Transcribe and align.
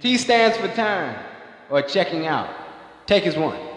T 0.00 0.16
stands 0.16 0.56
for 0.56 0.68
time 0.68 1.18
or 1.70 1.82
checking 1.82 2.26
out. 2.26 2.48
Take 3.06 3.26
as 3.26 3.36
one. 3.36 3.67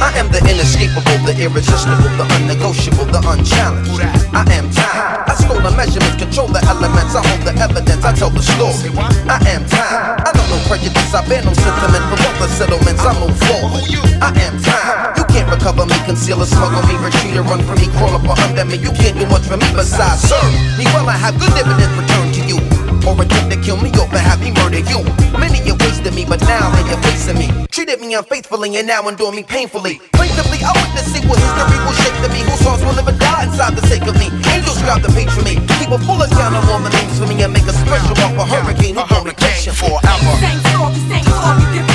I 0.00 0.16
am 0.16 0.32
the 0.32 0.40
inescapable, 0.48 1.20
the 1.28 1.36
irresistible, 1.36 2.08
the 2.16 2.24
unnegotiable, 2.40 3.04
the 3.12 3.20
unchallenged. 3.20 4.00
I 4.32 4.48
am 4.56 4.72
time. 4.72 5.28
I 5.28 5.36
stole 5.36 5.60
the 5.60 5.68
measurements, 5.76 6.16
control 6.16 6.48
the 6.48 6.64
elements. 6.64 7.12
I 7.12 7.20
hold 7.20 7.44
the 7.44 7.52
evidence, 7.60 8.00
I 8.00 8.12
tell 8.16 8.32
the 8.32 8.40
story. 8.40 8.96
I 9.28 9.36
am 9.52 9.68
time. 9.68 10.24
I 10.24 10.32
know 10.32 10.46
no 10.48 10.58
prejudice, 10.64 11.12
I 11.12 11.20
bear 11.28 11.44
no 11.44 11.52
sentiment 11.52 12.04
from 12.08 12.20
other 12.32 12.48
settlements. 12.56 13.04
I 13.04 13.12
move 13.20 13.36
forward. 13.44 13.84
I 14.24 14.32
am 14.40 14.56
time. 14.64 15.20
You 15.20 15.24
can't 15.28 15.48
recover 15.52 15.84
me, 15.84 15.96
conceal 16.08 16.40
or 16.40 16.48
smuggle 16.48 16.80
me, 16.88 16.96
retreat 16.96 17.36
or 17.36 17.44
run 17.44 17.60
from 17.60 17.76
me, 17.76 17.92
crawl 18.00 18.16
up 18.16 18.24
or 18.24 18.36
under 18.40 18.64
me. 18.64 18.80
You 18.80 18.96
can't 18.96 19.20
do 19.20 19.28
much 19.28 19.44
for 19.44 19.60
me 19.60 19.68
besides 19.76 20.24
serve 20.24 20.48
me. 20.80 20.88
Well, 20.96 21.12
I 21.12 21.16
have 21.20 21.36
good 21.36 21.52
dividends 21.52 21.92
returned 21.92 22.32
to 22.40 22.42
you. 22.48 22.58
Or 23.04 23.16
attempt 23.20 23.52
to 23.52 23.60
kill 23.60 23.76
me, 23.76 23.92
or 24.00 24.08
have 24.16 24.40
me 24.40 24.52
murder 24.56 24.80
you. 24.80 25.04
Many 25.36 25.60
have 25.68 25.79
facing 27.90 28.00
me. 28.00 28.00
Treated 28.00 28.06
me 28.06 28.14
unfaithfully 28.14 28.76
and 28.76 28.86
now 28.86 29.08
endure 29.08 29.32
me 29.32 29.42
painfully. 29.42 30.00
Plaintively, 30.12 30.58
I 30.62 30.72
witness 30.72 31.12
see 31.12 31.26
what 31.26 31.38
history 31.38 31.78
will 31.84 31.92
shape 31.92 32.14
to 32.22 32.28
me. 32.28 32.40
Whose 32.42 32.60
hearts 32.60 32.82
will 32.84 32.94
never 32.94 33.12
die 33.12 33.44
inside 33.44 33.76
the 33.76 33.86
sake 33.86 34.06
of 34.06 34.14
me. 34.14 34.26
Angels 34.52 34.78
grab 34.82 35.02
the 35.02 35.08
page 35.10 35.30
for 35.30 35.42
me. 35.42 35.56
Keep 35.78 35.90
a 35.90 35.98
full 35.98 36.20
account 36.22 36.56
of 36.56 36.68
all 36.70 36.80
the 36.80 36.90
names 36.90 37.18
for 37.18 37.26
me 37.26 37.42
and 37.42 37.52
make 37.52 37.66
a 37.66 37.72
special 37.72 38.16
off 38.22 38.38
a 38.38 38.44
hurricane 38.46 38.94
who 38.94 39.06
gon' 39.08 39.24
vacation 39.24 39.72
forever. 39.74 40.32
Same 40.40 41.89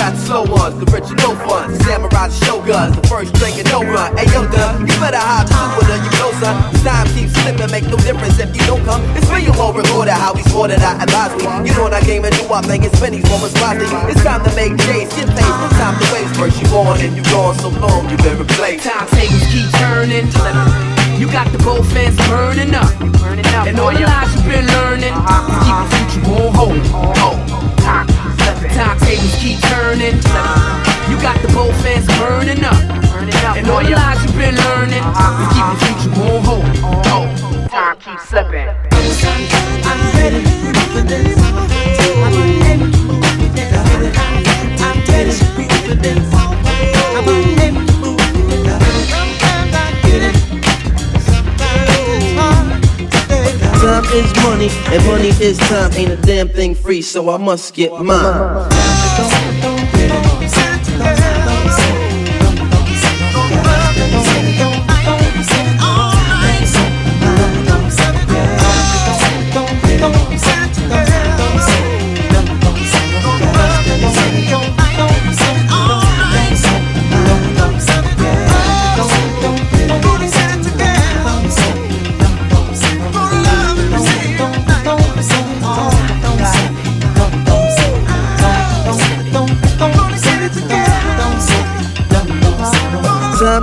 got 0.00 0.16
the 0.16 0.22
slow 0.24 0.44
ones, 0.48 0.80
the 0.80 0.88
rich 0.88 1.12
and 1.12 1.20
no 1.20 1.36
fun. 1.44 1.76
Samurai 1.84 2.32
the 2.32 2.36
shoguns, 2.40 2.96
the 2.96 3.04
first 3.04 3.36
drink 3.36 3.60
and 3.60 3.68
no 3.68 3.84
run. 3.84 4.16
Hey 4.16 4.24
yo, 4.32 4.48
done, 4.48 4.88
you 4.88 4.96
better 4.96 5.20
hop 5.20 5.44
to 5.44 5.60
with 5.76 5.92
her, 5.92 6.00
you 6.00 6.12
know, 6.16 6.32
son. 6.40 6.56
Time 6.80 7.04
keeps 7.12 7.36
slipping, 7.36 7.68
make 7.68 7.84
no 7.84 8.00
difference 8.00 8.40
if 8.40 8.48
you 8.56 8.64
don't 8.64 8.80
come. 8.88 9.04
It's 9.12 9.28
me 9.28 9.44
you 9.44 9.52
won't 9.60 9.76
record 9.76 10.08
it, 10.08 10.16
how 10.16 10.32
we 10.32 10.40
scored 10.48 10.72
it, 10.72 10.80
I 10.80 11.04
advise 11.04 11.36
me. 11.36 11.44
You 11.68 11.76
know 11.76 11.92
I 11.92 12.00
came 12.00 12.24
and 12.24 12.32
do 12.32 12.48
I 12.48 12.64
think 12.64 12.88
it's 12.88 12.96
pennies, 12.96 13.28
more 13.28 13.44
wisely. 13.44 13.84
It's 14.08 14.24
time 14.24 14.40
to 14.48 14.52
make 14.56 14.72
J's, 14.88 15.12
get 15.12 15.28
paid, 15.36 15.52
no 15.60 15.68
time 15.76 16.00
to 16.00 16.06
waste. 16.16 16.32
First 16.40 16.56
you 16.64 16.68
on 16.72 16.96
and 17.04 17.12
you 17.12 17.24
gone 17.28 17.54
so 17.60 17.68
long, 17.68 18.08
you 18.08 18.16
been 18.24 18.40
replaced. 18.40 18.88
Timetables 18.88 19.44
keep 19.52 19.68
turning. 19.84 20.32
You 21.20 21.28
got 21.28 21.52
the 21.52 21.60
both 21.60 21.84
fans 21.92 22.16
burning 22.32 22.72
up. 22.72 22.88
Burning 23.20 23.44
up 23.52 23.68
and 23.68 23.78
all 23.78 23.92
the 23.92 24.00
lies 24.00 24.32
you've 24.32 24.48
been 24.48 24.64
learning. 24.64 25.12
Uh-huh, 25.12 25.28
uh-huh. 25.28 25.60
Keep 25.68 25.76
the 25.84 25.89
the 34.50 34.62
lies 34.62 34.90
you've 34.90 34.96
been 34.96 34.96
learning. 34.96 35.04
Keep 35.54 35.66
the 35.70 35.76
future 35.84 36.12
on 36.22 36.40
hold. 36.44 36.64
Time 37.70 37.96
keeps 37.98 38.24
slipping. 38.28 38.68
I'm 38.68 40.00
ready 40.16 40.40
for 40.92 41.02
this. 41.02 41.38
I'm 42.22 42.34
ready 42.62 42.90
to 42.90 42.98
move 43.06 43.20
with 43.40 43.54
this. 43.54 43.72
I'm 43.72 44.94
ready 45.08 45.32
to 45.32 45.46
be 45.56 45.64
with 45.88 46.02
this. 46.02 46.26
I'm 46.34 47.24
ready 47.26 47.52
to 47.54 47.60
this. 47.60 47.74
Sometimes 49.10 49.72
I 49.74 49.86
get 50.02 50.22
it. 50.28 50.34
Sometimes 51.20 51.88
it's 52.14 52.32
hard 52.38 52.66
to. 52.82 53.38
Time 53.80 54.04
is 54.14 54.30
money, 54.42 54.70
and 54.94 55.00
money 55.06 55.32
is 55.40 55.58
time. 55.58 55.92
Ain't 55.94 56.10
a 56.12 56.16
damn 56.16 56.48
thing 56.48 56.74
free, 56.74 57.02
so 57.02 57.30
I 57.30 57.36
must 57.36 57.74
get 57.74 57.92
mine. 57.92 58.68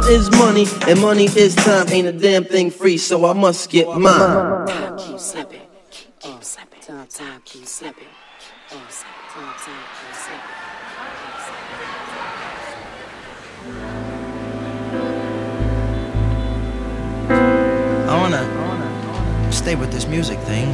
Is 0.10 0.32
money, 0.32 0.66
and 0.88 1.02
money 1.02 1.26
is 1.26 1.56
time. 1.56 1.88
Ain't 1.90 2.08
a 2.08 2.12
damn 2.12 2.44
thing 2.46 2.72
free, 2.72 2.98
so 2.98 3.26
I 3.26 3.34
must 3.34 3.70
get 3.70 3.88
mine. 3.88 4.68
keep 4.98 5.20
slipping. 5.20 5.62
Keep, 5.92 6.20
keep 6.20 6.44
slipping. 6.44 6.82
Time, 6.82 7.08
time, 7.08 7.42
slipping. 7.46 7.46
Keep 7.46 7.68
slipping. 7.68 8.08
Time, 8.70 8.88
time, 8.90 9.54
slipping. 9.60 10.68
I 18.10 18.16
wanna 18.18 19.52
stay 19.52 19.76
with 19.76 19.92
this 19.92 20.08
music 20.08 20.40
thing. 20.40 20.70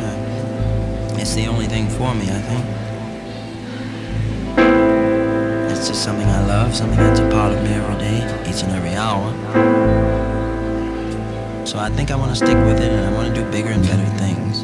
It's 1.20 1.34
the 1.34 1.48
only 1.48 1.66
thing 1.66 1.88
for 1.90 2.14
me, 2.14 2.30
I 2.30 2.42
think. 2.42 2.83
It's 5.84 5.90
just 5.90 6.06
something 6.06 6.26
I 6.26 6.46
love, 6.46 6.74
something 6.74 6.98
that's 6.98 7.20
a 7.20 7.30
part 7.30 7.52
of 7.52 7.62
me 7.62 7.74
every 7.74 7.98
day, 7.98 8.50
each 8.50 8.64
and 8.64 8.72
every 8.72 8.96
hour. 8.96 9.30
So 11.68 11.78
I 11.78 11.90
think 11.90 12.10
I 12.10 12.16
wanna 12.16 12.38
stick 12.38 12.56
with 12.56 12.80
it 12.80 12.90
and 12.90 13.06
I 13.06 13.12
wanna 13.12 13.36
do 13.36 13.44
bigger 13.52 13.68
and 13.68 13.84
better 13.84 14.06
things. 14.18 14.64